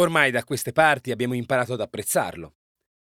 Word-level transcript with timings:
Ormai 0.00 0.30
da 0.30 0.44
queste 0.44 0.72
parti 0.72 1.10
abbiamo 1.10 1.34
imparato 1.34 1.74
ad 1.74 1.80
apprezzarlo. 1.82 2.54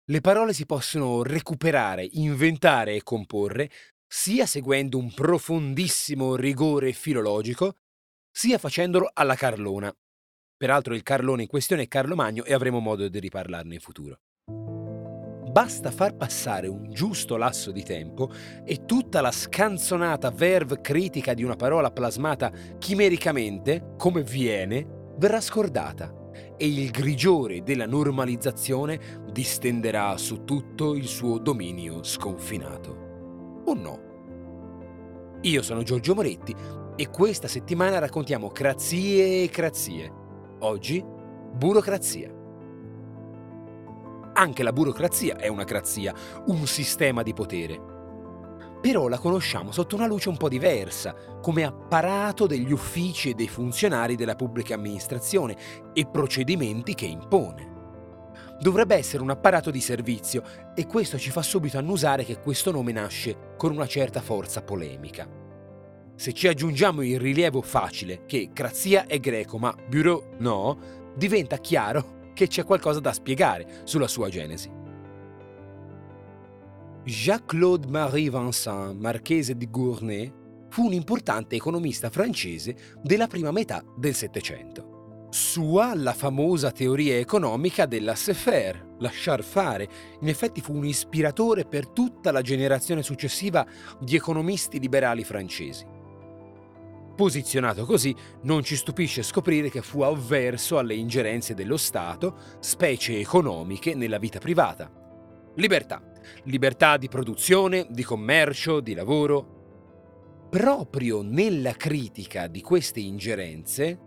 Le 0.07 0.21
parole 0.21 0.53
si 0.53 0.67
possono 0.67 1.23
recuperare, 1.23 2.09
inventare 2.15 2.97
e 2.97 3.05
comporre 3.05 3.71
sia 4.05 4.47
seguendo 4.47 4.99
un 4.99 5.15
profondissimo 5.15 6.35
rigore 6.35 6.93
filologico, 6.93 7.77
sia 8.33 8.59
facendolo 8.59 9.09
alla 9.13 9.37
Carlona. 9.37 9.95
Peraltro 10.57 10.95
il 10.95 11.05
Carlone 11.05 11.43
in 11.43 11.49
questione 11.49 11.83
è 11.83 11.89
Carlo 11.89 12.17
Magno 12.17 12.43
e 12.43 12.53
avremo 12.53 12.81
modo 12.81 13.09
di 13.09 13.21
riparlarne 13.21 13.75
in 13.75 13.81
futuro. 13.81 14.19
Basta 15.53 15.93
far 15.93 16.17
passare 16.17 16.67
un 16.67 16.93
giusto 16.93 17.37
lasso 17.37 17.71
di 17.71 17.85
tempo 17.85 18.33
e 18.65 18.85
tutta 18.87 19.21
la 19.21 19.31
scanzonata 19.31 20.33
verve 20.33 20.81
critica 20.81 21.33
di 21.33 21.45
una 21.45 21.57
parola 21.57 21.93
plasmata 21.93 22.51
chimericamente, 22.79 23.95
come 23.97 24.25
viene, 24.25 25.15
verrà 25.17 25.41
scordata 25.41 26.21
e 26.57 26.67
il 26.67 26.91
grigiore 26.91 27.63
della 27.63 27.87
normalizzazione 27.87 29.23
distenderà 29.31 30.17
su 30.17 30.45
tutto 30.45 30.95
il 30.95 31.07
suo 31.07 31.39
dominio 31.39 32.03
sconfinato. 32.03 33.63
O 33.65 33.75
no? 33.75 34.11
Io 35.43 35.63
sono 35.63 35.83
Giorgio 35.83 36.15
Moretti 36.15 36.55
e 36.97 37.09
questa 37.09 37.49
settimana 37.49 37.99
raccontiamo 37.99 38.51
crazie 38.51 39.43
e 39.43 39.49
crazie. 39.49 40.13
Oggi, 40.61 41.05
burocrazia. 41.53 42.33
Anche 44.35 44.63
la 44.63 44.73
burocrazia 44.73 45.37
è 45.37 45.49
una 45.49 45.65
crazia, 45.65 46.15
un 46.47 46.67
sistema 46.67 47.23
di 47.23 47.35
potere 47.35 47.92
però 48.83 49.07
la 49.07 49.19
conosciamo 49.19 49.71
sotto 49.71 49.95
una 49.95 50.09
luce 50.09 50.29
un 50.29 50.37
po' 50.37 50.49
diversa, 50.49 51.15
come 51.41 51.63
apparato 51.63 52.49
degli 52.49 52.73
uffici 52.73 53.31
e 53.31 53.35
dei 53.35 53.49
funzionari 53.49 54.17
della 54.17 54.35
pubblica 54.35 54.75
amministrazione 54.75 55.57
e 55.95 56.05
procedimenti 56.07 56.95
che 56.95 57.07
impone. 57.07 57.71
Dovrebbe 58.61 58.97
essere 58.97 59.23
un 59.23 59.31
apparato 59.31 59.71
di 59.71 59.81
servizio 59.81 60.43
e 60.75 60.87
questo 60.87 61.17
ci 61.17 61.31
fa 61.31 61.43
subito 61.43 61.79
annusare 61.79 62.25
che 62.25 62.41
questo 62.41 62.73
nome 62.73 62.91
nasce 62.91 63.55
con 63.57 63.71
una 63.71 63.87
certa 63.87 64.21
forza 64.21 64.63
polemica. 64.63 65.29
Se 66.17 66.33
ci 66.33 66.49
aggiungiamo 66.49 67.03
il 67.03 67.21
rilievo 67.21 67.63
facile 67.63 68.25
che 68.27 68.51
crazia 68.53 69.07
è 69.07 69.21
greco 69.21 69.59
ma 69.59 69.73
bureau 69.89 70.35
no, 70.39 70.77
diventa 71.15 71.59
chiaro 71.59 72.31
che 72.35 72.49
c'è 72.49 72.65
qualcosa 72.65 72.99
da 72.99 73.13
spiegare 73.13 73.83
sulla 73.85 74.09
sua 74.09 74.29
genesi. 74.29 74.82
Jacques-Claude 77.05 77.89
Marie 77.89 78.31
Vincent, 78.31 78.97
marchese 79.01 79.57
di 79.57 79.69
Gournay, 79.69 80.33
fu 80.69 80.85
un 80.85 80.93
importante 80.93 81.57
economista 81.57 82.11
francese 82.11 82.77
della 83.03 83.27
prima 83.27 83.51
metà 83.51 83.83
del 83.97 84.15
Settecento. 84.15 85.27
Sua 85.31 85.97
la 85.97 86.13
famosa 86.13 86.71
teoria 86.71 87.19
economica 87.19 87.87
della 87.87 88.15
faire, 88.15 88.95
lasciar 89.01 89.43
fare. 89.43 89.89
In 90.21 90.29
effetti 90.29 90.61
fu 90.61 90.77
un 90.77 90.85
ispiratore 90.85 91.65
per 91.65 91.89
tutta 91.89 92.31
la 92.31 92.41
generazione 92.41 93.03
successiva 93.03 93.67
di 93.99 94.15
economisti 94.15 94.79
liberali 94.79 95.25
francesi. 95.25 95.85
Posizionato 97.17 97.85
così, 97.85 98.15
non 98.43 98.63
ci 98.63 98.77
stupisce 98.77 99.25
scoprire 99.25 99.71
che 99.71 99.83
fu 99.83 100.03
avverso 100.03 100.79
alle 100.79 100.95
ingerenze 100.95 101.55
dello 101.55 101.77
Stato, 101.77 102.37
specie 102.61 103.19
economiche, 103.19 103.95
nella 103.95 104.19
vita 104.19 104.39
privata. 104.39 105.02
Libertà 105.57 106.11
libertà 106.45 106.97
di 106.97 107.09
produzione, 107.09 107.87
di 107.91 108.03
commercio, 108.03 108.81
di 108.81 108.95
lavoro. 108.95 109.61
Proprio 110.51 111.23
nella 111.23 111.73
critica 111.73 112.47
di 112.47 112.61
queste 112.61 113.01
ingerenze, 113.01 113.99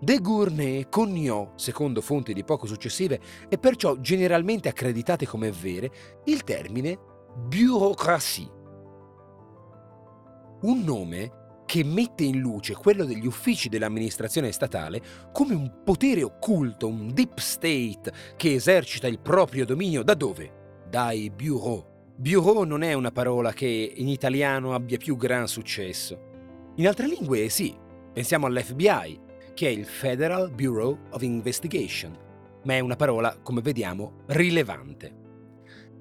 De 0.00 0.18
Gournay 0.18 0.86
coniò, 0.90 1.52
secondo 1.56 2.02
fonti 2.02 2.34
di 2.34 2.44
poco 2.44 2.66
successive 2.66 3.20
e 3.48 3.56
perciò 3.56 3.96
generalmente 3.96 4.68
accreditate 4.68 5.26
come 5.26 5.50
vere, 5.50 5.90
il 6.24 6.44
termine 6.44 6.98
bureaucratie. 7.48 8.62
Un 10.62 10.82
nome 10.84 11.42
che 11.64 11.82
mette 11.84 12.24
in 12.24 12.38
luce 12.38 12.74
quello 12.74 13.06
degli 13.06 13.26
uffici 13.26 13.70
dell'amministrazione 13.70 14.52
statale 14.52 15.00
come 15.32 15.54
un 15.54 15.80
potere 15.82 16.22
occulto, 16.22 16.86
un 16.86 17.12
deep 17.14 17.38
state 17.38 18.12
che 18.36 18.52
esercita 18.52 19.06
il 19.06 19.20
proprio 19.20 19.64
dominio 19.64 20.02
da 20.02 20.12
dove? 20.12 20.63
Dai 20.88 21.30
bureau. 21.30 21.84
Bureau 22.16 22.64
non 22.64 22.82
è 22.82 22.92
una 22.92 23.10
parola 23.10 23.52
che 23.52 23.92
in 23.96 24.08
italiano 24.08 24.74
abbia 24.74 24.98
più 24.98 25.16
gran 25.16 25.48
successo. 25.48 26.72
In 26.76 26.86
altre 26.86 27.06
lingue 27.06 27.48
sì, 27.48 27.74
pensiamo 28.12 28.46
all'FBI, 28.46 29.20
che 29.54 29.68
è 29.68 29.70
il 29.70 29.84
Federal 29.84 30.50
Bureau 30.50 30.98
of 31.10 31.22
Investigation, 31.22 32.16
ma 32.64 32.74
è 32.74 32.80
una 32.80 32.96
parola, 32.96 33.38
come 33.42 33.60
vediamo, 33.60 34.22
rilevante. 34.26 35.22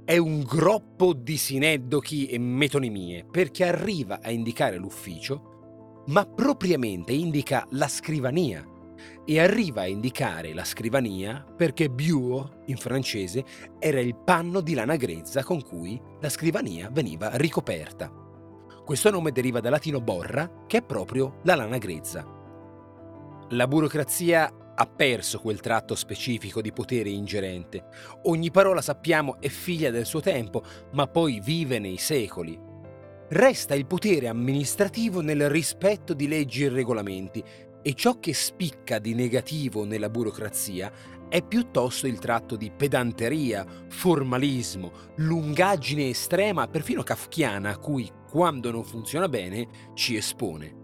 È 0.05 0.17
un 0.17 0.41
groppo 0.43 1.13
di 1.13 1.37
sineddochi 1.37 2.27
e 2.27 2.37
metonimie 2.37 3.25
perché 3.29 3.65
arriva 3.65 4.19
a 4.21 4.31
indicare 4.31 4.77
l'ufficio, 4.77 6.03
ma 6.07 6.25
propriamente 6.25 7.13
indica 7.13 7.65
la 7.71 7.87
scrivania, 7.87 8.65
e 9.25 9.39
arriva 9.39 9.81
a 9.81 9.87
indicare 9.87 10.53
la 10.53 10.63
scrivania 10.63 11.45
perché 11.55 11.89
bureau 11.89 12.49
in 12.65 12.77
francese 12.77 13.43
era 13.79 13.99
il 13.99 14.15
panno 14.15 14.61
di 14.61 14.73
lana 14.73 14.95
grezza 14.95 15.43
con 15.43 15.61
cui 15.63 15.99
la 16.19 16.29
scrivania 16.29 16.89
veniva 16.91 17.35
ricoperta. 17.35 18.11
Questo 18.85 19.09
nome 19.09 19.31
deriva 19.31 19.61
dal 19.61 19.71
latino 19.71 20.01
borra, 20.01 20.65
che 20.67 20.77
è 20.77 20.81
proprio 20.81 21.39
la 21.43 21.55
lana 21.55 21.77
grezza. 21.77 22.25
La 23.49 23.67
burocrazia 23.67 24.51
ha 24.75 24.87
perso 24.87 25.39
quel 25.39 25.59
tratto 25.59 25.95
specifico 25.95 26.61
di 26.61 26.73
potere 26.73 27.09
ingerente. 27.09 27.85
Ogni 28.23 28.51
parola 28.51 28.81
sappiamo 28.81 29.39
è 29.39 29.47
figlia 29.47 29.91
del 29.91 30.05
suo 30.05 30.19
tempo, 30.19 30.63
ma 30.93 31.07
poi 31.07 31.39
vive 31.39 31.79
nei 31.79 31.97
secoli. 31.97 32.59
Resta 33.29 33.73
il 33.73 33.85
potere 33.85 34.27
amministrativo 34.27 35.21
nel 35.21 35.49
rispetto 35.49 36.13
di 36.13 36.27
leggi 36.27 36.65
e 36.65 36.69
regolamenti 36.69 37.43
e 37.83 37.93
ciò 37.93 38.17
che 38.19 38.33
spicca 38.33 38.97
di 38.97 39.13
negativo 39.13 39.83
nella 39.83 40.09
burocrazia 40.09 40.91
è 41.27 41.43
piuttosto 41.43 42.07
il 42.07 42.17
tratto 42.19 42.55
di 42.55 42.71
pedanteria, 42.71 43.65
formalismo, 43.89 44.91
lungaggine 45.17 46.09
estrema, 46.09 46.67
perfino 46.67 47.03
kafkiana, 47.03 47.71
a 47.71 47.77
cui, 47.77 48.09
quando 48.29 48.71
non 48.71 48.83
funziona 48.83 49.27
bene, 49.27 49.67
ci 49.95 50.15
espone. 50.15 50.81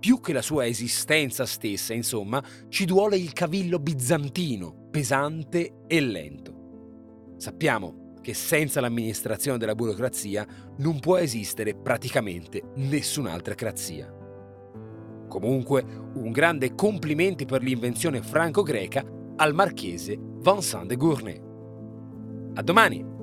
Più 0.00 0.20
che 0.20 0.32
la 0.32 0.42
sua 0.42 0.66
esistenza 0.66 1.46
stessa, 1.46 1.94
insomma, 1.94 2.42
ci 2.68 2.86
duole 2.86 3.16
il 3.16 3.32
cavillo 3.32 3.78
bizantino, 3.78 4.88
pesante 4.90 5.84
e 5.86 6.00
lento. 6.00 7.34
Sappiamo 7.36 8.12
che 8.20 8.32
senza 8.34 8.80
l'amministrazione 8.80 9.58
della 9.58 9.74
burocrazia 9.74 10.46
non 10.78 10.98
può 11.00 11.18
esistere 11.18 11.74
praticamente 11.74 12.62
nessun'altra 12.76 13.54
crazia. 13.54 14.23
Comunque, 15.34 15.84
un 16.14 16.30
grande 16.30 16.76
complimenti 16.76 17.44
per 17.44 17.60
l'invenzione 17.60 18.22
franco-greca 18.22 19.04
al 19.34 19.52
marchese 19.52 20.16
Vincent 20.16 20.86
de 20.86 20.94
Gournay. 20.94 21.42
A 22.54 22.62
domani! 22.62 23.13